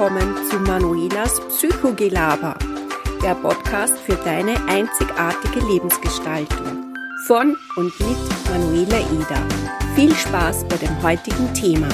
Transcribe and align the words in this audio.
willkommen 0.00 0.48
zu 0.48 0.58
Manuelas 0.60 1.46
Psychogelaber, 1.48 2.56
der 3.22 3.34
Podcast 3.34 3.98
für 3.98 4.14
deine 4.14 4.56
einzigartige 4.66 5.60
Lebensgestaltung. 5.66 6.96
Von 7.26 7.54
und 7.76 8.00
mit 8.00 8.16
Manuela 8.48 8.96
Eder. 8.96 9.46
Viel 9.94 10.14
Spaß 10.14 10.64
bei 10.68 10.76
dem 10.78 11.02
heutigen 11.02 11.52
Thema. 11.52 11.86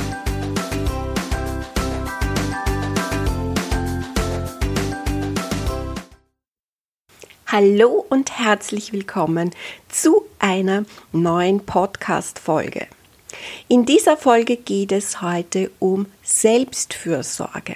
Hallo 7.48 8.06
und 8.08 8.38
herzlich 8.38 8.92
willkommen 8.92 9.50
zu 9.88 10.26
einer 10.38 10.84
neuen 11.10 11.66
Podcast-Folge. 11.66 12.86
In 13.66 13.84
dieser 13.84 14.16
Folge 14.16 14.56
geht 14.56 14.92
es 14.92 15.22
heute 15.22 15.72
um 15.80 16.06
Selbstfürsorge. 16.22 17.74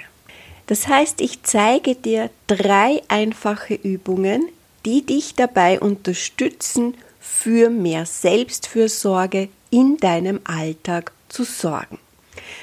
Das 0.71 0.87
heißt, 0.87 1.19
ich 1.19 1.43
zeige 1.43 1.95
dir 1.95 2.29
drei 2.47 3.01
einfache 3.09 3.73
Übungen, 3.73 4.47
die 4.85 5.05
dich 5.05 5.35
dabei 5.35 5.81
unterstützen, 5.81 6.95
für 7.19 7.69
mehr 7.69 8.05
Selbstfürsorge 8.05 9.49
in 9.69 9.97
deinem 9.97 10.39
Alltag 10.45 11.11
zu 11.27 11.43
sorgen. 11.43 11.99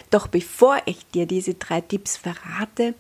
Doch 0.09 0.27
bevor 0.27 0.79
ich 0.87 1.05
dir 1.11 1.27
diese 1.27 1.53
drei 1.53 1.83
Tipps 1.83 2.17
verrate, 2.17 2.95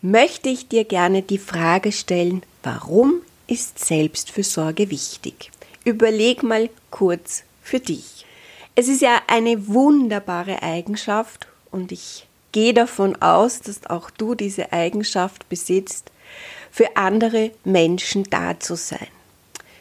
möchte 0.00 0.48
ich 0.48 0.68
dir 0.68 0.84
gerne 0.84 1.22
die 1.22 1.38
Frage 1.38 1.90
stellen, 1.90 2.44
warum 2.62 3.22
ist 3.48 3.84
Selbstfürsorge 3.84 4.92
wichtig? 4.92 5.50
Überleg 5.82 6.44
mal 6.44 6.70
kurz 6.92 7.42
für 7.64 7.80
dich. 7.80 8.24
Es 8.76 8.86
ist 8.86 9.02
ja 9.02 9.22
eine 9.26 9.66
wunderbare 9.66 10.62
Eigenschaft 10.62 11.48
und 11.72 11.90
ich 11.90 12.25
gehe 12.56 12.72
davon 12.72 13.20
aus, 13.20 13.60
dass 13.60 13.84
auch 13.84 14.08
du 14.08 14.34
diese 14.34 14.72
Eigenschaft 14.72 15.46
besitzt, 15.50 16.10
für 16.70 16.96
andere 16.96 17.50
Menschen 17.64 18.24
da 18.30 18.58
zu 18.58 18.76
sein, 18.76 19.08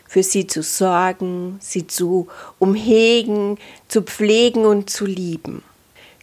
für 0.05 0.23
sie 0.23 0.45
zu 0.45 0.61
sorgen, 0.61 1.57
sie 1.61 1.87
zu 1.87 2.27
umhegen, 2.59 3.57
zu 3.87 4.01
pflegen 4.01 4.65
und 4.65 4.89
zu 4.89 5.05
lieben. 5.05 5.63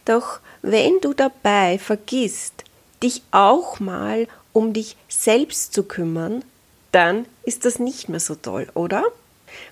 Doch 0.05 0.41
wenn 0.61 0.99
du 1.01 1.15
dabei 1.15 1.79
vergisst, 1.79 2.65
dich 3.01 3.23
auch 3.31 3.79
mal 3.79 4.27
um 4.51 4.73
dich 4.73 4.95
selbst 5.07 5.73
zu 5.73 5.81
kümmern, 5.81 6.45
dann 6.91 7.25
ist 7.45 7.65
das 7.65 7.79
nicht 7.79 8.09
mehr 8.09 8.19
so 8.19 8.35
toll, 8.35 8.67
oder? 8.75 9.03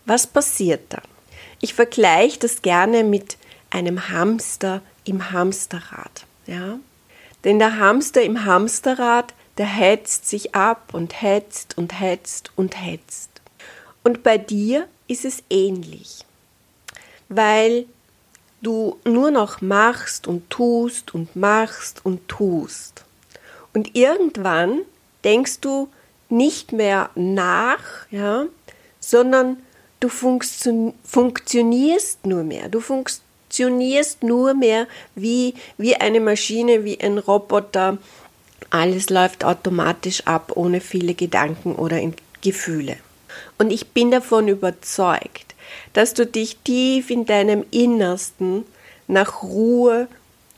Was 0.08 0.26
passiert 0.26 0.82
dann? 0.90 1.04
Ich 1.60 1.76
vergleiche 1.76 2.40
das 2.40 2.64
gerne 2.64 3.04
mit 3.04 3.38
einem 3.70 4.10
Hamster 4.10 4.82
im 5.06 5.32
Hamsterrad. 5.32 6.26
Ja? 6.46 6.80
Denn 7.44 7.60
der 7.60 7.78
Hamster 7.80 8.22
im 8.22 8.46
Hamsterrad, 8.46 9.34
der 9.58 9.66
hetzt 9.66 10.28
sich 10.28 10.56
ab 10.56 10.94
und 10.94 11.22
hetzt 11.22 11.78
und 11.78 12.00
hetzt 12.00 12.52
und 12.56 12.80
hetzt. 12.80 13.30
Und 14.04 14.24
bei 14.24 14.38
dir 14.38 14.88
ist 15.08 15.26
es 15.26 15.44
ähnlich, 15.50 16.26
weil 17.30 17.86
du 18.62 19.00
nur 19.04 19.32
noch 19.32 19.62
machst 19.62 20.28
und 20.28 20.50
tust 20.50 21.14
und 21.14 21.36
machst 21.36 22.06
und 22.06 22.28
tust. 22.28 23.04
Und 23.74 23.96
irgendwann 23.96 24.80
denkst 25.24 25.60
du 25.62 25.90
nicht 26.30 26.72
mehr 26.72 27.10
nach, 27.16 27.84
ja, 28.10 28.46
sondern 29.00 29.58
du 30.00 30.10
funktio 30.10 30.94
funktionierst 31.04 32.26
nur 32.26 32.44
mehr. 32.44 32.70
Du 32.70 32.80
funktionierst 33.52 34.24
nur 34.24 34.54
mehr 34.54 34.88
wie, 35.16 35.56
wie 35.78 35.96
eine 35.98 36.22
Maschine, 36.22 36.86
wie 36.86 37.02
ein 37.02 37.18
Roboter. 37.18 37.98
Alles 38.70 39.10
läuft 39.10 39.44
automatisch 39.44 40.26
ab, 40.26 40.54
ohne 40.56 40.80
viele 40.80 41.14
Gedanken 41.16 41.76
oder 41.76 42.00
Gefühle. 42.42 42.96
Und 43.58 43.72
ich 43.72 43.88
bin 43.90 44.10
davon 44.10 44.48
überzeugt, 44.48 45.56
dass 45.92 46.14
du 46.14 46.26
dich 46.26 46.60
tief 46.64 47.10
in 47.10 47.26
deinem 47.26 47.66
Innersten 47.72 48.64
nach 49.08 49.44
Ruhe 49.44 50.08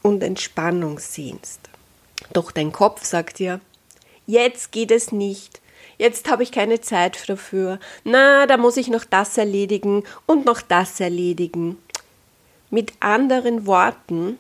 und 0.04 0.22
Entspannung 0.22 1.00
sehnst. 1.00 1.62
Doch 2.32 2.52
dein 2.52 2.72
Kopf 2.72 3.04
sagt 3.04 3.40
dir, 3.40 3.60
jetzt 4.28 4.72
geht 4.72 4.92
es 4.92 5.12
nicht, 5.12 5.62
jetzt 5.98 6.30
habe 6.30 6.44
ich 6.44 6.52
keine 6.52 6.82
Zeit 6.82 7.28
dafür, 7.28 7.80
na, 8.04 8.46
da 8.46 8.58
muss 8.58 8.78
ich 8.78 8.88
noch 8.88 9.06
das 9.06 9.38
erledigen 9.38 10.04
und 10.28 10.46
noch 10.46 10.62
das 10.62 11.00
erledigen. 11.00 11.78
Mit 12.74 12.94
anderen 13.02 13.68
Worten, 13.68 14.40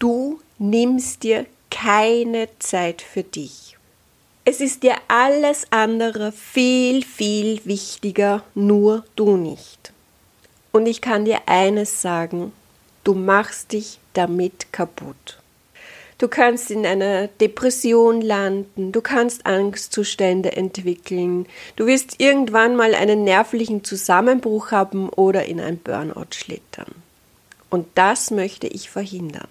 du 0.00 0.40
nimmst 0.58 1.22
dir 1.22 1.46
keine 1.70 2.48
Zeit 2.58 3.00
für 3.02 3.22
dich. 3.22 3.76
Es 4.44 4.60
ist 4.60 4.82
dir 4.82 4.96
alles 5.06 5.68
andere 5.70 6.32
viel, 6.32 7.04
viel 7.04 7.64
wichtiger, 7.66 8.42
nur 8.56 9.04
du 9.14 9.36
nicht. 9.36 9.92
Und 10.72 10.86
ich 10.86 11.00
kann 11.00 11.24
dir 11.24 11.42
eines 11.46 12.02
sagen, 12.02 12.50
du 13.04 13.14
machst 13.14 13.70
dich 13.70 14.00
damit 14.12 14.72
kaputt. 14.72 15.38
Du 16.18 16.26
kannst 16.26 16.72
in 16.72 16.84
einer 16.84 17.28
Depression 17.28 18.20
landen, 18.20 18.90
du 18.90 19.00
kannst 19.00 19.46
Angstzustände 19.46 20.56
entwickeln, 20.56 21.46
du 21.76 21.86
wirst 21.86 22.16
irgendwann 22.18 22.74
mal 22.74 22.96
einen 22.96 23.22
nervlichen 23.22 23.84
Zusammenbruch 23.84 24.72
haben 24.72 25.10
oder 25.10 25.44
in 25.44 25.60
ein 25.60 25.78
Burnout 25.78 26.34
schlittern. 26.34 26.92
Und 27.70 27.86
das 27.94 28.30
möchte 28.30 28.66
ich 28.66 28.90
verhindern. 28.90 29.48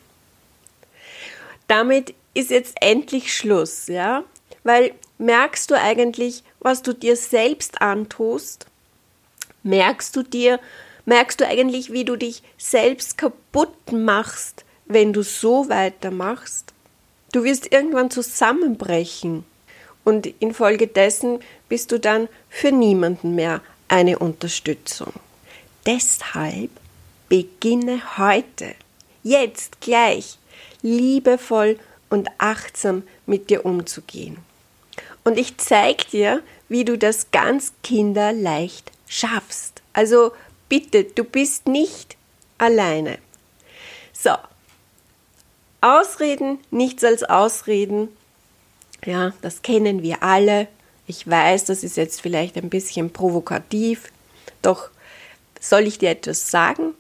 Damit 1.67 2.13
ist 2.33 2.49
jetzt 2.49 2.75
endlich 2.81 3.35
Schluss, 3.35 3.87
ja? 3.87 4.23
Weil 4.63 4.93
merkst 5.17 5.69
du 5.71 5.75
eigentlich, 5.75 6.43
was 6.59 6.81
du 6.81 6.93
dir 6.93 7.15
selbst 7.15 7.81
antust? 7.81 8.67
Merkst 9.63 10.15
du 10.15 10.23
dir, 10.23 10.59
merkst 11.05 11.39
du 11.41 11.47
eigentlich, 11.47 11.91
wie 11.91 12.05
du 12.05 12.15
dich 12.15 12.43
selbst 12.57 13.17
kaputt 13.17 13.91
machst, 13.91 14.65
wenn 14.85 15.13
du 15.13 15.23
so 15.23 15.69
weitermachst, 15.69 16.73
du 17.33 17.43
wirst 17.43 17.71
irgendwann 17.71 18.09
zusammenbrechen 18.09 19.43
und 20.05 20.27
infolgedessen 20.39 21.39
bist 21.67 21.91
du 21.91 21.99
dann 21.99 22.29
für 22.49 22.71
niemanden 22.71 23.35
mehr 23.35 23.61
eine 23.89 24.19
Unterstützung. 24.19 25.13
Deshalb 25.85 26.69
beginne 27.29 28.17
heute, 28.17 28.75
jetzt 29.23 29.81
gleich, 29.81 30.37
liebevoll 30.81 31.79
und 32.09 32.29
achtsam 32.37 33.03
mit 33.25 33.49
dir 33.49 33.65
umzugehen. 33.65 34.37
Und 35.23 35.37
ich 35.37 35.57
zeige 35.57 36.05
dir, 36.05 36.43
wie 36.69 36.85
du 36.85 36.97
das 36.97 37.31
ganz 37.31 37.73
kinderleicht 37.83 38.91
schaffst. 39.07 39.81
Also 39.93 40.31
bitte, 40.69 41.03
du 41.03 41.23
bist 41.23 41.67
nicht 41.67 42.15
alleine. 42.57 43.19
So, 44.13 44.31
Ausreden, 45.81 46.59
nichts 46.71 47.03
als 47.03 47.23
Ausreden. 47.23 48.09
Ja, 49.05 49.33
das 49.41 49.61
kennen 49.61 50.01
wir 50.01 50.23
alle. 50.23 50.67
Ich 51.05 51.27
weiß, 51.27 51.65
das 51.65 51.83
ist 51.83 51.97
jetzt 51.97 52.21
vielleicht 52.21 52.57
ein 52.57 52.69
bisschen 52.69 53.13
provokativ, 53.13 54.11
doch 54.61 54.89
soll 55.59 55.83
ich 55.87 55.99
dir 55.99 56.09
etwas 56.09 56.51
sagen? 56.51 56.93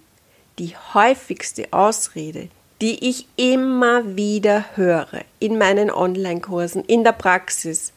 Die 0.59 0.75
häufigste 0.93 1.67
Ausrede, 1.71 2.49
die 2.81 3.09
ich 3.09 3.27
immer 3.35 4.15
wieder 4.15 4.65
höre 4.75 5.23
in 5.39 5.57
meinen 5.57 5.91
Online-Kursen, 5.91 6.83
in 6.85 7.03
der 7.03 7.11
Praxis, 7.11 7.93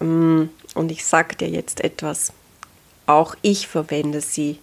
mm, 0.00 0.44
und 0.74 0.90
ich 0.90 1.04
sage 1.04 1.36
dir 1.36 1.48
jetzt 1.48 1.82
etwas, 1.82 2.32
auch 3.06 3.36
ich 3.42 3.68
verwende 3.68 4.20
sie 4.20 4.58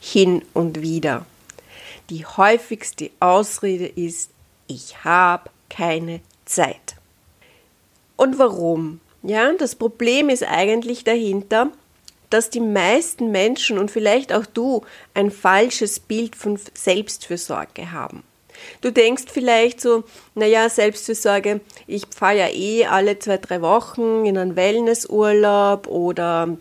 hin 0.00 0.42
und 0.54 0.80
wieder. 0.80 1.24
Die 2.10 2.26
häufigste 2.26 3.10
Ausrede 3.20 3.86
ist, 3.86 4.30
ich 4.66 5.04
habe 5.04 5.50
keine 5.70 6.20
Zeit. 6.44 6.96
Und 8.16 8.38
warum? 8.38 9.00
Ja, 9.22 9.52
das 9.52 9.74
Problem 9.74 10.28
ist 10.28 10.42
eigentlich 10.42 11.04
dahinter, 11.04 11.70
dass 12.34 12.50
die 12.50 12.60
meisten 12.60 13.30
Menschen 13.30 13.78
und 13.78 13.92
vielleicht 13.92 14.32
auch 14.32 14.44
du 14.44 14.82
ein 15.14 15.30
falsches 15.30 16.00
Bild 16.00 16.34
von 16.34 16.58
Selbstfürsorge 16.74 17.92
haben. 17.92 18.24
Du 18.80 18.90
denkst 18.90 19.24
vielleicht 19.32 19.80
so, 19.80 20.02
naja, 20.34 20.68
Selbstfürsorge, 20.68 21.60
ich 21.86 22.02
fahre 22.14 22.38
ja 22.38 22.48
eh 22.48 22.86
alle 22.86 23.20
zwei, 23.20 23.36
drei 23.38 23.62
Wochen 23.62 24.26
in 24.26 24.36
einen 24.36 24.56
Wellnessurlaub 24.56 25.86
oder 25.86 26.56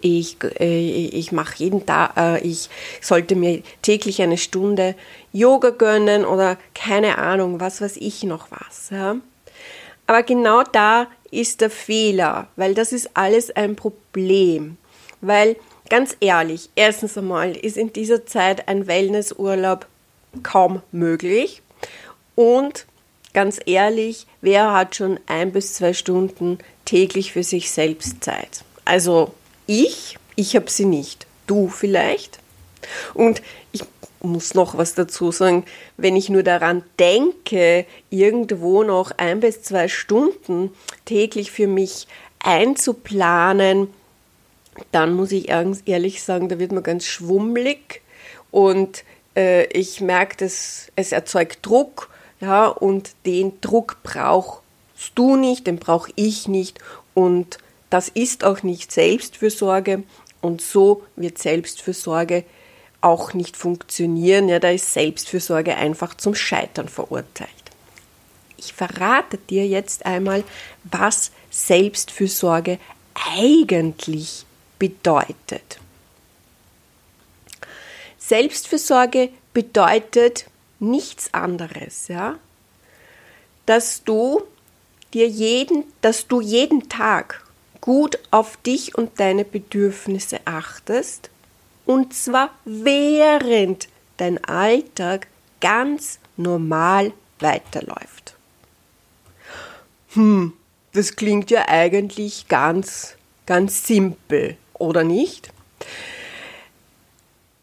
ich, 0.00 0.36
äh, 0.60 1.06
ich 1.08 1.32
mache 1.32 1.56
jeden 1.56 1.84
Tag, 1.84 2.16
äh, 2.16 2.40
ich 2.46 2.70
sollte 3.00 3.34
mir 3.34 3.62
täglich 3.82 4.22
eine 4.22 4.38
Stunde 4.38 4.94
Yoga 5.32 5.70
gönnen 5.70 6.24
oder 6.24 6.58
keine 6.74 7.18
Ahnung, 7.18 7.58
was 7.58 7.80
weiß 7.80 7.96
ich 7.96 8.22
noch 8.22 8.52
was. 8.52 8.90
Ja. 8.90 9.16
Aber 10.06 10.22
genau 10.22 10.62
da 10.62 11.08
ist 11.36 11.60
der 11.60 11.70
Fehler, 11.70 12.48
weil 12.56 12.74
das 12.74 12.92
ist 12.92 13.10
alles 13.14 13.50
ein 13.50 13.76
Problem. 13.76 14.76
Weil 15.20 15.56
ganz 15.88 16.16
ehrlich, 16.20 16.70
erstens 16.76 17.16
einmal 17.16 17.56
ist 17.56 17.76
in 17.76 17.92
dieser 17.92 18.26
Zeit 18.26 18.68
ein 18.68 18.86
Wellnessurlaub 18.86 19.86
kaum 20.42 20.82
möglich 20.92 21.62
und 22.34 22.86
ganz 23.32 23.60
ehrlich, 23.66 24.26
wer 24.40 24.72
hat 24.72 24.96
schon 24.96 25.20
ein 25.26 25.52
bis 25.52 25.74
zwei 25.74 25.92
Stunden 25.92 26.58
täglich 26.84 27.32
für 27.32 27.42
sich 27.42 27.70
selbst 27.70 28.24
Zeit? 28.24 28.64
Also 28.84 29.34
ich, 29.66 30.18
ich 30.36 30.56
habe 30.56 30.70
sie 30.70 30.86
nicht. 30.86 31.26
Du 31.46 31.68
vielleicht? 31.68 32.38
Und 33.14 33.42
ich 33.72 33.82
muss 34.26 34.54
noch 34.54 34.76
was 34.76 34.94
dazu 34.94 35.32
sagen, 35.32 35.64
wenn 35.96 36.16
ich 36.16 36.28
nur 36.28 36.42
daran 36.42 36.82
denke, 36.98 37.86
irgendwo 38.10 38.82
noch 38.82 39.12
ein 39.16 39.40
bis 39.40 39.62
zwei 39.62 39.88
Stunden 39.88 40.70
täglich 41.04 41.50
für 41.50 41.66
mich 41.66 42.06
einzuplanen, 42.38 43.88
dann 44.92 45.14
muss 45.14 45.32
ich 45.32 45.48
ehrlich 45.48 46.22
sagen, 46.22 46.48
da 46.48 46.58
wird 46.58 46.72
man 46.72 46.82
ganz 46.82 47.06
schwummelig 47.06 48.02
und 48.50 49.04
äh, 49.36 49.66
ich 49.66 50.00
merke, 50.00 50.36
dass 50.38 50.90
es 50.96 51.12
erzeugt 51.12 51.64
Druck, 51.64 52.08
ja, 52.40 52.66
und 52.66 53.10
den 53.24 53.60
Druck 53.60 53.98
brauchst 54.02 54.62
du 55.14 55.36
nicht, 55.36 55.66
den 55.66 55.78
brauche 55.78 56.12
ich 56.16 56.48
nicht. 56.48 56.78
Und 57.14 57.58
das 57.90 58.08
ist 58.08 58.44
auch 58.44 58.62
nicht 58.62 58.92
Selbstfürsorge. 58.92 60.02
Und 60.40 60.60
so 60.60 61.02
wird 61.16 61.38
Selbstfürsorge 61.38 62.44
auch 63.06 63.34
nicht 63.34 63.56
funktionieren. 63.56 64.48
Ja, 64.48 64.58
da 64.58 64.70
ist 64.70 64.92
Selbstfürsorge 64.92 65.76
einfach 65.76 66.14
zum 66.14 66.34
Scheitern 66.34 66.88
verurteilt. 66.88 67.50
Ich 68.56 68.72
verrate 68.72 69.38
dir 69.38 69.66
jetzt 69.66 70.04
einmal, 70.06 70.42
was 70.84 71.30
Selbstfürsorge 71.50 72.78
eigentlich 73.14 74.44
bedeutet. 74.78 75.78
Selbstfürsorge 78.18 79.30
bedeutet 79.54 80.46
nichts 80.80 81.32
anderes, 81.32 82.08
ja, 82.08 82.38
dass 83.66 84.02
du 84.02 84.42
dir 85.14 85.28
jeden, 85.28 85.84
dass 86.00 86.26
du 86.26 86.40
jeden 86.40 86.88
Tag 86.88 87.44
gut 87.80 88.18
auf 88.32 88.56
dich 88.58 88.96
und 88.96 89.20
deine 89.20 89.44
Bedürfnisse 89.44 90.40
achtest 90.44 91.30
und 91.86 92.12
zwar 92.12 92.50
während 92.64 93.88
dein 94.18 94.42
Alltag 94.44 95.28
ganz 95.60 96.18
normal 96.36 97.12
weiterläuft. 97.38 98.34
Hm, 100.12 100.52
das 100.92 101.16
klingt 101.16 101.50
ja 101.50 101.68
eigentlich 101.68 102.48
ganz, 102.48 103.16
ganz 103.46 103.86
simpel, 103.86 104.56
oder 104.74 105.04
nicht? 105.04 105.50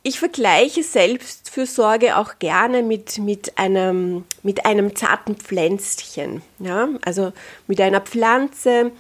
Ich 0.06 0.20
vergleiche 0.20 0.84
Selbstfürsorge 0.84 2.18
auch 2.18 2.38
gerne 2.40 2.84
mit, 2.84 3.20
mit, 3.20 3.58
einem, 3.58 4.26
mit 4.44 4.66
einem 4.66 4.96
zarten 4.96 5.36
Pflänzchen. 5.36 6.42
Ja? 6.60 6.90
Also 7.04 7.32
mit 7.68 7.80
einer 7.80 8.02
Pflanze. 8.02 8.92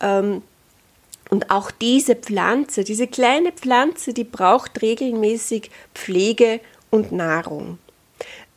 Ähm, 0.00 0.42
und 1.30 1.50
auch 1.50 1.70
diese 1.70 2.14
Pflanze, 2.14 2.84
diese 2.84 3.06
kleine 3.06 3.52
Pflanze, 3.52 4.12
die 4.12 4.24
braucht 4.24 4.80
regelmäßig 4.82 5.70
Pflege 5.94 6.60
und 6.90 7.12
Nahrung. 7.12 7.78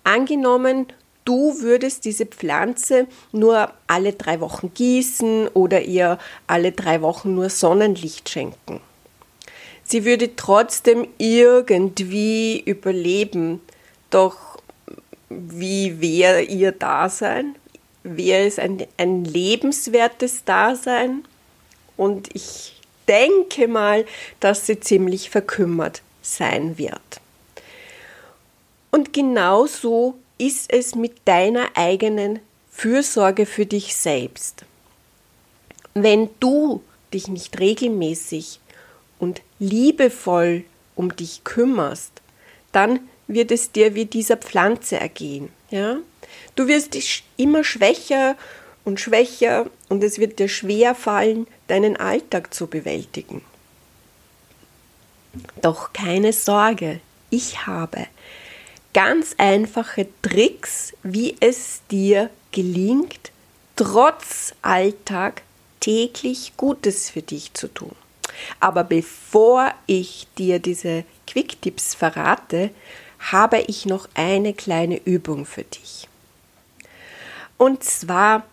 Angenommen, 0.03 0.87
du 1.25 1.61
würdest 1.61 2.05
diese 2.05 2.25
Pflanze 2.25 3.07
nur 3.31 3.71
alle 3.87 4.13
drei 4.13 4.39
Wochen 4.39 4.71
gießen 4.73 5.47
oder 5.49 5.81
ihr 5.81 6.17
alle 6.47 6.71
drei 6.71 7.01
Wochen 7.01 7.35
nur 7.35 7.49
Sonnenlicht 7.49 8.29
schenken 8.29 8.81
sie 9.89 10.05
würde 10.05 10.35
trotzdem 10.35 11.07
irgendwie 11.17 12.59
überleben. 12.59 13.61
Doch 14.09 14.59
wie 15.29 15.99
wäre 15.99 16.43
ihr 16.43 16.71
Dasein? 16.71 17.55
Wäre 18.03 18.45
es 18.45 18.59
ein, 18.59 18.85
ein 18.97 19.25
lebenswertes 19.25 20.45
Dasein? 20.45 21.25
Und 21.99 22.33
ich 22.33 22.75
denke 23.09 23.67
mal, 23.67 24.05
dass 24.39 24.65
sie 24.65 24.79
ziemlich 24.79 25.29
verkümmert 25.29 26.01
sein 26.21 26.77
wird. 26.77 27.19
Und 28.89 29.11
genauso 29.11 30.17
ist 30.37 30.71
es 30.71 30.95
mit 30.95 31.17
deiner 31.25 31.75
eigenen 31.75 32.39
Fürsorge 32.71 33.45
für 33.45 33.65
dich 33.65 33.97
selbst. 33.97 34.63
Wenn 35.93 36.29
du 36.39 36.81
dich 37.13 37.27
nicht 37.27 37.59
regelmäßig 37.59 38.61
und 39.19 39.41
liebevoll 39.59 40.63
um 40.95 41.13
dich 41.13 41.43
kümmerst, 41.43 42.13
dann 42.71 43.01
wird 43.27 43.51
es 43.51 43.73
dir 43.73 43.93
wie 43.93 44.05
dieser 44.05 44.37
Pflanze 44.37 44.97
ergehen. 44.97 45.49
Ja? 45.69 45.97
Du 46.55 46.69
wirst 46.69 46.93
dich 46.93 47.25
immer 47.35 47.65
schwächer 47.65 48.37
und 48.89 48.99
schwächer 48.99 49.67
und 49.87 50.03
es 50.03 50.17
wird 50.17 50.39
dir 50.39 50.49
schwer 50.49 50.95
fallen, 50.95 51.45
deinen 51.67 51.95
Alltag 51.95 52.53
zu 52.53 52.65
bewältigen. 52.65 53.43
Doch 55.61 55.93
keine 55.93 56.33
Sorge, 56.33 56.99
ich 57.29 57.67
habe 57.67 58.07
ganz 58.95 59.35
einfache 59.37 60.07
Tricks, 60.23 60.93
wie 61.03 61.37
es 61.39 61.81
dir 61.91 62.31
gelingt, 62.51 63.31
trotz 63.75 64.55
Alltag 64.63 65.43
täglich 65.79 66.53
Gutes 66.57 67.11
für 67.11 67.21
dich 67.21 67.53
zu 67.53 67.67
tun. 67.67 67.95
Aber 68.59 68.83
bevor 68.83 69.71
ich 69.85 70.27
dir 70.39 70.57
diese 70.57 71.03
Quick-Tipps 71.27 71.93
verrate, 71.93 72.71
habe 73.19 73.59
ich 73.67 73.85
noch 73.85 74.09
eine 74.15 74.53
kleine 74.55 74.97
Übung 75.05 75.45
für 75.45 75.63
dich. 75.63 76.07
Und 77.57 77.83
zwar, 77.83 78.45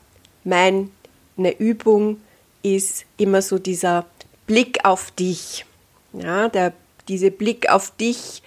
meine 0.46 1.58
Übung 1.58 2.20
ist 2.62 3.04
immer 3.16 3.43
so 3.43 3.58
dieser 3.58 4.06
Blick 4.46 4.84
auf 4.84 5.10
dich. 5.10 5.64
Ja, 6.12 6.48
der, 6.48 6.72
diese 7.08 7.31
Blick 7.31 7.69
auf 7.69 7.93
dich 7.96 8.43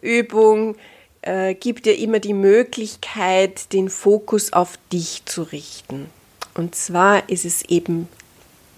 Übung 0.00 0.76
äh, 1.22 1.54
gibt 1.54 1.86
dir 1.86 1.96
immer 1.96 2.18
die 2.18 2.34
Möglichkeit, 2.34 3.72
den 3.72 3.88
Fokus 3.88 4.52
auf 4.52 4.78
dich 4.92 5.22
zu 5.24 5.42
richten. 5.42 6.10
Und 6.54 6.74
zwar 6.74 7.28
ist 7.28 7.44
es 7.44 7.62
eben 7.62 8.08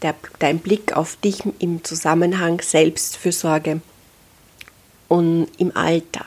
der, 0.03 0.15
dein 0.38 0.59
Blick 0.59 0.97
auf 0.97 1.17
dich 1.17 1.43
im 1.59 1.82
Zusammenhang 1.82 2.61
Selbstfürsorge 2.61 3.81
und 5.08 5.48
im 5.58 5.77
Alltag. 5.77 6.27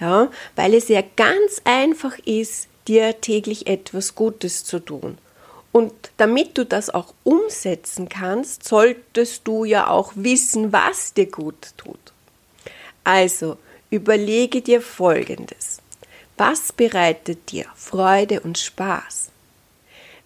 Ja, 0.00 0.30
weil 0.54 0.74
es 0.74 0.88
ja 0.88 1.02
ganz 1.16 1.60
einfach 1.64 2.18
ist, 2.24 2.68
dir 2.88 3.20
täglich 3.20 3.66
etwas 3.66 4.14
Gutes 4.14 4.64
zu 4.64 4.78
tun. 4.78 5.18
Und 5.76 5.92
damit 6.16 6.56
du 6.56 6.64
das 6.64 6.88
auch 6.88 7.12
umsetzen 7.22 8.08
kannst, 8.08 8.66
solltest 8.66 9.46
du 9.46 9.66
ja 9.66 9.88
auch 9.88 10.14
wissen, 10.14 10.72
was 10.72 11.12
dir 11.12 11.30
gut 11.30 11.74
tut. 11.76 12.00
Also 13.04 13.58
überlege 13.90 14.62
dir 14.62 14.80
Folgendes. 14.80 15.82
Was 16.38 16.72
bereitet 16.72 17.52
dir 17.52 17.66
Freude 17.74 18.40
und 18.40 18.56
Spaß? 18.56 19.28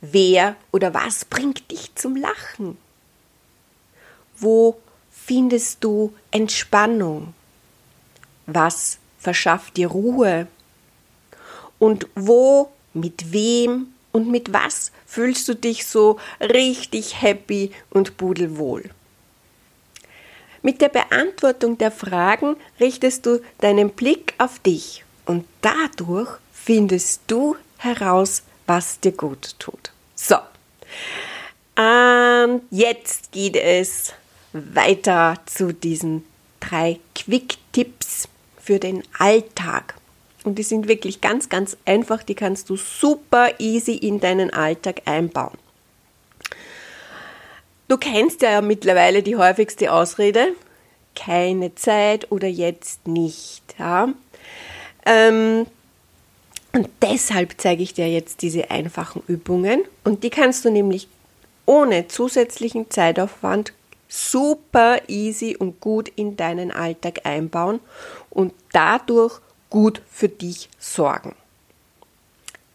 Wer 0.01 0.55
oder 0.71 0.95
was 0.95 1.25
bringt 1.25 1.69
dich 1.73 1.97
zum 1.97 2.15
Lachen? 2.15 2.79
Wo 4.37 4.79
findest 5.11 5.83
du 5.83 6.15
Entspannung? 6.31 7.35
Was 8.47 8.99
verschafft 9.19 9.79
dir 9.79 9.89
Ruhe? 9.89 10.47
Und 11.81 12.07
wo, 12.15 12.71
mit 12.95 13.33
wem 13.33 13.89
und 14.13 14.29
mit 14.29 14.53
was 14.53 14.93
fühlst 15.07 15.49
du 15.49 15.55
dich 15.55 15.87
so 15.87 16.19
richtig 16.41 17.21
happy 17.21 17.73
und 17.91 18.17
pudelwohl? 18.17 18.91
Mit 20.63 20.81
der 20.81 20.91
Beantwortung 20.91 21.79
der 21.79 21.91
Fragen 21.91 22.57
richtest 22.79 23.27
du 23.27 23.41
deinen 23.59 23.91
Blick 23.91 24.35
auf 24.39 24.59
dich 24.59 25.05
und 25.25 25.47
dadurch 25.63 26.31
findest 26.53 27.23
du 27.29 27.57
heraus, 27.79 28.43
was 28.67 29.01
dir 29.01 29.13
gut 29.13 29.59
tut. 29.59 29.91
So, 30.15 30.37
und 31.81 32.63
jetzt 32.71 33.33
geht 33.33 33.57
es 33.57 34.13
weiter 34.53 35.37
zu 35.47 35.73
diesen 35.73 36.27
drei 36.59 37.01
Quick-Tipps 37.15 38.29
für 38.61 38.79
den 38.79 39.03
Alltag. 39.19 39.95
Und 40.45 40.59
die 40.59 40.63
sind 40.63 40.89
wirklich 40.89 41.21
ganz, 41.21 41.49
ganz 41.49 41.77
einfach. 41.85 42.23
Die 42.23 42.35
kannst 42.35 42.71
du 42.71 42.77
super 42.77 43.49
easy 43.59 43.95
in 43.95 44.21
deinen 44.21 44.51
Alltag 44.53 45.03
einbauen. 45.05 45.59
Du 47.89 47.99
kennst 47.99 48.43
ja 48.43 48.61
mittlerweile 48.61 49.23
die 49.23 49.37
häufigste 49.37 49.93
Ausrede, 49.93 50.53
keine 51.17 51.75
Zeit 51.75 52.31
oder 52.31 52.47
jetzt 52.47 53.07
nicht. 53.09 53.65
Ja? 53.79 54.09
Ähm, 55.05 55.67
und 56.73 56.89
deshalb 57.03 57.55
zeige 57.59 57.83
ich 57.83 57.95
dir 57.95 58.09
jetzt 58.09 58.43
diese 58.43 58.71
einfachen 58.71 59.23
Übungen 59.27 59.83
und 60.05 60.23
die 60.23 60.31
kannst 60.31 60.65
du 60.65 60.71
nämlich 60.71 61.09
ohne 61.67 62.07
zusätzlichen 62.07 62.91
Zeitaufwand 62.91 63.73
super 64.09 65.01
easy 65.09 65.57
und 65.57 65.81
gut 65.81 66.09
in 66.15 66.37
deinen 66.37 66.71
Alltag 66.71 67.21
einbauen 67.25 67.81
und 68.31 68.53
dadurch 68.73 69.41
gut 69.71 70.03
für 70.11 70.29
dich 70.29 70.69
sorgen. 70.79 71.35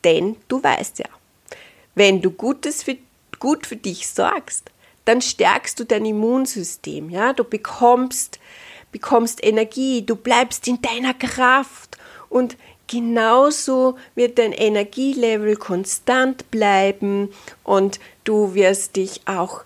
Denn 0.04 0.38
du 0.48 0.64
weißt 0.64 1.00
ja, 1.00 1.06
wenn 1.94 2.22
du 2.22 2.32
Gutes 2.32 2.84
für, 2.84 2.98
gut 3.40 3.68
für 3.68 3.76
dich 3.76 4.08
sorgst, 4.08 4.72
dann 5.06 5.22
stärkst 5.22 5.80
du 5.80 5.86
dein 5.86 6.06
Immunsystem, 6.06 7.10
ja, 7.10 7.34
du 7.34 7.44
bekommst, 7.44 8.40
bekommst 8.92 9.44
Energie, 9.44 10.02
du 10.02 10.16
bleibst 10.16 10.68
in 10.68 10.82
deiner 10.82 11.14
Kraft. 11.14 11.98
Und 12.30 12.58
genauso 12.88 13.98
wird 14.16 14.40
dein 14.40 14.52
Energielevel 14.52 15.56
konstant 15.56 16.50
bleiben 16.52 17.30
und 17.64 18.00
du 18.24 18.54
wirst 18.56 18.96
dich 18.96 19.22
auch 19.26 19.64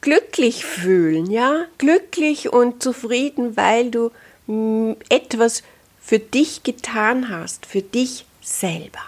glücklich 0.00 0.64
fühlen, 0.64 1.30
ja, 1.30 1.64
glücklich 1.78 2.52
und 2.52 2.82
zufrieden, 2.82 3.56
weil 3.56 3.90
du 3.90 4.10
mm, 4.46 4.92
etwas 5.08 5.62
für 6.00 6.18
dich 6.18 6.62
getan 6.62 7.28
hast, 7.28 7.66
für 7.66 7.82
dich 7.82 8.24
selber. 8.40 9.00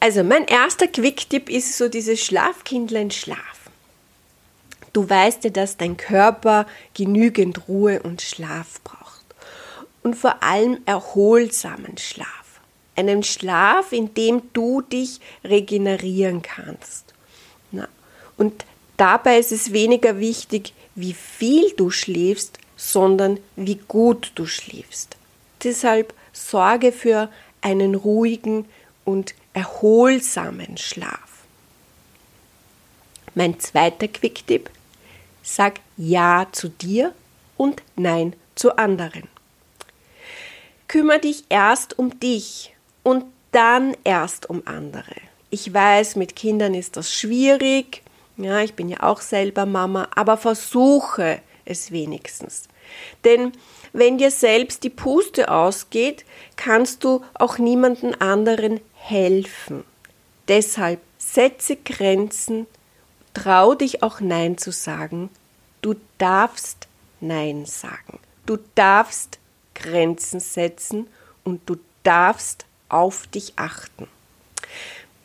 Also 0.00 0.24
mein 0.24 0.46
erster 0.46 0.88
Quick-Tipp 0.88 1.48
ist 1.48 1.76
so 1.76 1.88
dieses 1.88 2.24
Schlafkindlein 2.24 3.10
schlafen. 3.10 3.44
Du 4.92 5.08
weißt 5.08 5.44
ja, 5.44 5.50
dass 5.50 5.76
dein 5.76 5.96
Körper 5.96 6.66
genügend 6.94 7.68
Ruhe 7.68 8.02
und 8.02 8.22
Schlaf 8.22 8.80
braucht. 8.82 9.24
Und 10.02 10.16
vor 10.16 10.42
allem 10.42 10.78
erholsamen 10.86 11.98
Schlaf. 11.98 12.26
Einen 12.96 13.22
Schlaf, 13.22 13.92
in 13.92 14.14
dem 14.14 14.42
du 14.52 14.80
dich 14.80 15.20
regenerieren 15.44 16.42
kannst. 16.42 17.14
Und 18.36 18.64
Dabei 19.00 19.38
ist 19.38 19.50
es 19.50 19.72
weniger 19.72 20.20
wichtig, 20.20 20.74
wie 20.94 21.14
viel 21.14 21.72
du 21.74 21.88
schläfst, 21.90 22.58
sondern 22.76 23.40
wie 23.56 23.76
gut 23.88 24.32
du 24.34 24.44
schläfst. 24.44 25.16
Deshalb 25.62 26.14
sorge 26.32 26.92
für 26.92 27.28
einen 27.60 27.94
ruhigen 27.94 28.66
und 29.04 29.34
erholsamen 29.52 30.76
Schlaf. 30.76 31.44
Mein 33.34 33.60
zweiter 33.60 34.08
Quicktipp, 34.08 34.70
sag 35.42 35.80
Ja 35.96 36.46
zu 36.52 36.68
dir 36.68 37.14
und 37.56 37.82
Nein 37.96 38.34
zu 38.54 38.76
anderen. 38.76 39.28
Kümmer 40.88 41.18
dich 41.18 41.44
erst 41.48 41.98
um 41.98 42.18
dich 42.18 42.74
und 43.02 43.24
dann 43.52 43.96
erst 44.04 44.50
um 44.50 44.62
andere. 44.64 45.14
Ich 45.50 45.72
weiß, 45.72 46.16
mit 46.16 46.36
Kindern 46.36 46.74
ist 46.74 46.96
das 46.96 47.12
schwierig, 47.12 48.02
ja, 48.36 48.60
ich 48.60 48.74
bin 48.74 48.88
ja 48.88 49.02
auch 49.02 49.20
selber 49.20 49.66
Mama, 49.66 50.08
aber 50.14 50.36
versuche 50.36 51.40
es 51.70 51.90
wenigstens. 51.92 52.64
Denn 53.24 53.52
wenn 53.92 54.18
dir 54.18 54.30
selbst 54.30 54.84
die 54.84 54.90
Puste 54.90 55.50
ausgeht, 55.50 56.24
kannst 56.56 57.04
du 57.04 57.24
auch 57.34 57.58
niemanden 57.58 58.14
anderen 58.14 58.80
helfen. 58.94 59.84
Deshalb 60.48 61.00
setze 61.18 61.76
Grenzen, 61.76 62.66
trau 63.34 63.74
dich 63.74 64.02
auch 64.02 64.20
Nein 64.20 64.58
zu 64.58 64.72
sagen. 64.72 65.30
Du 65.82 65.94
darfst 66.18 66.88
Nein 67.20 67.66
sagen. 67.66 68.18
Du 68.46 68.58
darfst 68.74 69.38
Grenzen 69.74 70.40
setzen 70.40 71.06
und 71.44 71.60
du 71.68 71.76
darfst 72.02 72.66
auf 72.88 73.26
dich 73.28 73.52
achten. 73.56 74.08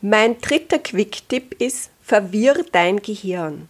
Mein 0.01 0.39
dritter 0.39 0.79
Quick-Tipp 0.79 1.59
ist, 1.59 1.89
verwirr 2.03 2.63
dein 2.71 3.01
Gehirn. 3.01 3.69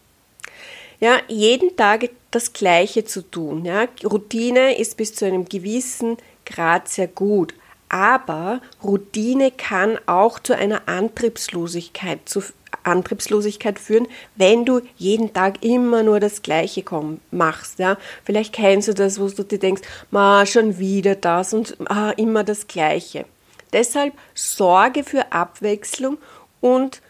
Ja, 0.99 1.17
jeden 1.27 1.75
Tag 1.75 2.09
das 2.31 2.53
Gleiche 2.53 3.05
zu 3.05 3.21
tun. 3.21 3.65
Ja. 3.65 3.87
Routine 4.03 4.77
ist 4.77 4.97
bis 4.97 5.15
zu 5.15 5.25
einem 5.25 5.45
gewissen 5.45 6.17
Grad 6.45 6.87
sehr 6.87 7.07
gut. 7.07 7.53
Aber 7.89 8.61
Routine 8.83 9.51
kann 9.51 9.99
auch 10.05 10.39
zu 10.39 10.55
einer 10.55 10.87
Antriebslosigkeit, 10.87 12.19
zu 12.25 12.41
Antriebslosigkeit 12.83 13.79
führen, 13.79 14.07
wenn 14.35 14.65
du 14.65 14.81
jeden 14.97 15.33
Tag 15.33 15.63
immer 15.63 16.03
nur 16.03 16.19
das 16.19 16.41
Gleiche 16.41 16.83
komm, 16.83 17.19
machst. 17.31 17.79
Ja? 17.79 17.97
Vielleicht 18.23 18.53
kennst 18.53 18.87
du 18.87 18.93
das, 18.93 19.19
wo 19.19 19.27
du 19.27 19.43
dir 19.43 19.59
denkst, 19.59 19.81
ma, 20.11 20.45
schon 20.45 20.77
wieder 20.77 21.15
das 21.15 21.53
und 21.53 21.77
ah, 21.89 22.11
immer 22.11 22.43
das 22.43 22.67
Gleiche. 22.67 23.25
Deshalb 23.73 24.13
sorge 24.33 25.03
für 25.03 25.31
Abwechslung 25.31 26.17
und 26.61 27.01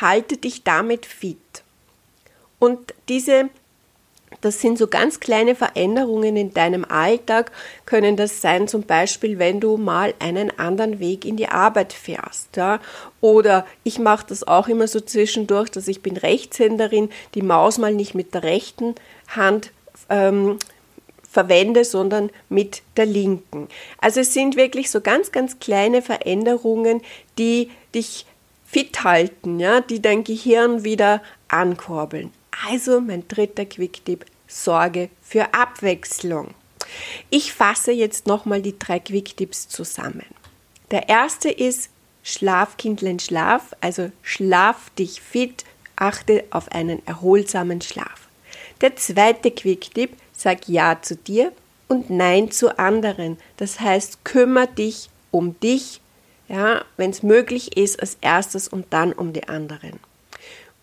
halte 0.00 0.36
dich 0.36 0.64
damit 0.64 1.06
fit. 1.06 1.38
Und 2.58 2.94
diese, 3.08 3.48
das 4.40 4.60
sind 4.60 4.78
so 4.78 4.86
ganz 4.86 5.20
kleine 5.20 5.54
Veränderungen 5.54 6.36
in 6.36 6.54
deinem 6.54 6.84
Alltag, 6.84 7.52
können 7.84 8.16
das 8.16 8.40
sein, 8.40 8.68
zum 8.68 8.82
Beispiel, 8.82 9.38
wenn 9.38 9.60
du 9.60 9.76
mal 9.76 10.14
einen 10.18 10.56
anderen 10.58 10.98
Weg 10.98 11.24
in 11.24 11.36
die 11.36 11.48
Arbeit 11.48 11.92
fährst. 11.92 12.56
Ja? 12.56 12.80
Oder 13.20 13.66
ich 13.84 13.98
mache 13.98 14.26
das 14.28 14.46
auch 14.46 14.68
immer 14.68 14.88
so 14.88 15.00
zwischendurch, 15.00 15.70
dass 15.70 15.88
ich 15.88 16.02
bin 16.02 16.16
Rechtshänderin, 16.16 17.10
die 17.34 17.42
Maus 17.42 17.78
mal 17.78 17.94
nicht 17.94 18.14
mit 18.14 18.34
der 18.34 18.42
rechten 18.42 18.94
Hand 19.28 19.70
ähm, 20.08 20.58
verwende, 21.30 21.84
sondern 21.84 22.30
mit 22.48 22.82
der 22.96 23.04
linken. 23.04 23.68
Also 23.98 24.20
es 24.20 24.32
sind 24.32 24.56
wirklich 24.56 24.90
so 24.90 25.02
ganz, 25.02 25.32
ganz 25.32 25.58
kleine 25.58 26.00
Veränderungen, 26.00 27.02
die 27.36 27.70
dich 27.94 28.24
fit 28.64 29.04
halten, 29.04 29.60
ja, 29.60 29.82
die 29.82 30.00
dein 30.00 30.24
Gehirn 30.24 30.82
wieder 30.82 31.22
ankurbeln. 31.48 32.32
Also 32.64 33.00
mein 33.00 33.26
dritter 33.28 33.64
Quick-Tipp, 33.64 34.24
sorge 34.46 35.10
für 35.22 35.52
Abwechslung. 35.52 36.54
Ich 37.30 37.52
fasse 37.52 37.92
jetzt 37.92 38.26
nochmal 38.26 38.62
die 38.62 38.78
drei 38.78 38.98
Quick-Tipps 38.98 39.68
zusammen. 39.68 40.26
Der 40.90 41.08
erste 41.08 41.50
ist 41.50 41.90
Schlafkindlein 42.22 43.18
Schlaf, 43.18 43.74
also 43.80 44.10
schlaf 44.22 44.90
dich 44.90 45.20
fit, 45.20 45.64
achte 45.96 46.44
auf 46.50 46.72
einen 46.72 47.06
erholsamen 47.06 47.80
Schlaf. 47.80 48.28
Der 48.80 48.96
zweite 48.96 49.50
Quick-Tipp, 49.50 50.16
sag 50.32 50.68
Ja 50.68 51.00
zu 51.00 51.16
dir 51.16 51.52
und 51.88 52.10
Nein 52.10 52.50
zu 52.50 52.78
anderen. 52.78 53.38
Das 53.56 53.80
heißt, 53.80 54.24
kümmere 54.24 54.68
dich 54.68 55.10
um 55.30 55.58
dich 55.60 56.00
ja, 56.48 56.84
wenn 56.96 57.10
es 57.10 57.22
möglich 57.22 57.76
ist, 57.76 58.00
als 58.00 58.18
erstes 58.20 58.68
und 58.68 58.86
dann 58.90 59.12
um 59.12 59.32
die 59.32 59.48
anderen. 59.48 59.98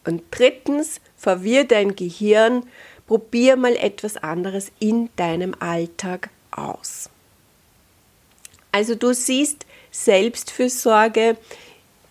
Und 0.05 0.23
drittens, 0.31 0.99
verwirr 1.17 1.63
dein 1.63 1.95
Gehirn, 1.95 2.63
probier 3.07 3.55
mal 3.55 3.75
etwas 3.75 4.17
anderes 4.17 4.71
in 4.79 5.09
deinem 5.15 5.55
Alltag 5.59 6.29
aus. 6.51 7.09
Also 8.71 8.95
du 8.95 9.13
siehst, 9.13 9.65
Selbstfürsorge 9.91 11.37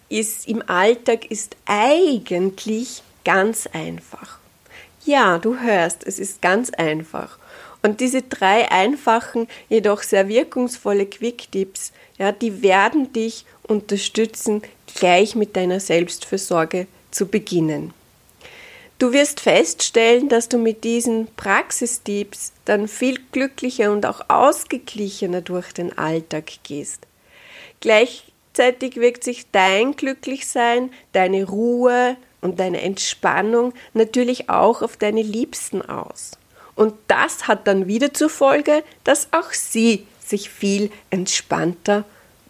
ist 0.08 0.46
im 0.46 0.62
Alltag 0.68 1.30
ist 1.30 1.56
eigentlich 1.64 3.02
ganz 3.25 3.66
einfach. 3.66 4.38
Ja, 5.04 5.38
du 5.38 5.58
hörst, 5.58 6.06
es 6.06 6.18
ist 6.18 6.40
ganz 6.40 6.70
einfach. 6.70 7.38
Und 7.82 8.00
diese 8.00 8.22
drei 8.22 8.70
einfachen, 8.70 9.49
jedoch 9.68 10.02
sehr 10.02 10.28
wirkungsvolle 10.28 11.06
Quick-Tipps, 11.06 11.92
ja, 12.18 12.30
die 12.30 12.62
werden 12.62 13.12
dich 13.12 13.44
unterstützen, 13.64 14.62
gleich 14.94 15.34
mit 15.34 15.56
deiner 15.56 15.80
Selbstfürsorge 15.80 16.87
zu 17.12 17.26
beginnen. 17.26 17.95
Du 18.99 19.12
wirst 19.12 19.40
feststellen, 19.40 20.28
dass 20.28 20.49
du 20.49 20.59
mit 20.59 20.85
diesen 20.85 21.26
Praxistipps 21.37 22.52
dann 22.64 22.87
viel 22.87 23.19
glücklicher 23.33 23.90
und 23.90 24.07
auch 24.07 24.28
ausgeglichener 24.28 25.40
durch 25.40 25.73
den 25.73 25.97
Alltag 25.99 26.50
gehst. 26.62 27.07
Gleichzeitig 27.81 28.97
wirkt 28.97 29.25
sich 29.25 29.47
dein 29.50 29.97
Glücklichsein, 29.97 30.90
deine 31.12 31.45
Ruhe 31.49 32.16
und 32.42 32.61
deine 32.61 32.81
Entspannung 32.81 33.73
natürlich 33.92 34.49
auch 34.49 34.83
auf 34.83 34.97
deine 34.97 35.23
Liebsten 35.23 35.83
aus. 35.83 36.33
Und 36.75 36.95
das 37.09 37.49
hat 37.49 37.66
dann 37.66 37.88
wieder 37.88 38.14
zur 38.14 38.31
Folge, 38.31 38.85
dass 39.04 39.33
auch 39.33 39.52
sie 39.52 40.07
sich 40.25 40.49
viel 40.49 40.90
entspannter, 41.11 42.04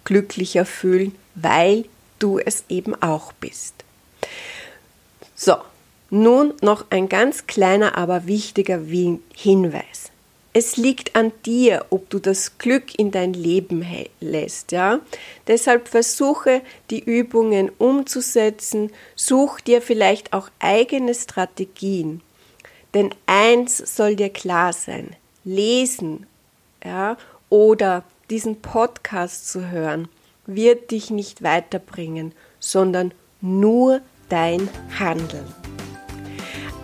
glücklicher 0.04 0.66
fühlen, 0.66 1.14
weil 1.34 1.86
du 2.18 2.38
es 2.38 2.64
eben 2.68 2.94
auch 3.02 3.32
bist. 3.32 3.81
So, 5.44 5.56
nun 6.10 6.54
noch 6.62 6.86
ein 6.90 7.08
ganz 7.08 7.48
kleiner, 7.48 7.98
aber 7.98 8.28
wichtiger 8.28 8.78
Hinweis. 9.34 10.12
Es 10.52 10.76
liegt 10.76 11.16
an 11.16 11.32
dir, 11.44 11.86
ob 11.90 12.08
du 12.10 12.20
das 12.20 12.58
Glück 12.58 12.96
in 12.96 13.10
dein 13.10 13.32
Leben 13.32 13.84
lässt, 14.20 14.70
ja? 14.70 15.00
Deshalb 15.48 15.88
versuche 15.88 16.62
die 16.90 17.00
Übungen 17.00 17.72
umzusetzen, 17.76 18.92
such 19.16 19.60
dir 19.62 19.82
vielleicht 19.82 20.32
auch 20.32 20.48
eigene 20.60 21.12
Strategien. 21.12 22.20
Denn 22.94 23.12
eins 23.26 23.78
soll 23.78 24.14
dir 24.14 24.30
klar 24.30 24.72
sein, 24.72 25.16
lesen, 25.42 26.28
ja, 26.84 27.16
oder 27.48 28.04
diesen 28.30 28.60
Podcast 28.62 29.50
zu 29.50 29.72
hören, 29.72 30.06
wird 30.46 30.92
dich 30.92 31.10
nicht 31.10 31.42
weiterbringen, 31.42 32.32
sondern 32.60 33.12
nur 33.40 34.02
dein 34.28 34.68
Handeln. 34.98 35.46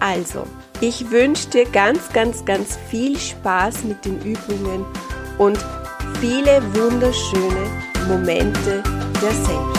Also, 0.00 0.44
ich 0.80 1.10
wünsche 1.10 1.48
dir 1.50 1.64
ganz, 1.66 2.12
ganz, 2.12 2.44
ganz 2.44 2.78
viel 2.88 3.18
Spaß 3.18 3.84
mit 3.84 4.04
den 4.04 4.20
Übungen 4.22 4.84
und 5.38 5.58
viele 6.20 6.62
wunderschöne 6.74 7.66
Momente 8.08 8.82
der 9.20 9.32
Selbstfürsorge. 9.32 9.77